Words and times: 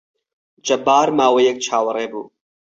جەبار 0.65 1.07
ماوەیەک 1.17 1.57
چاوەڕێ 1.65 2.05
بوو. 2.11 2.25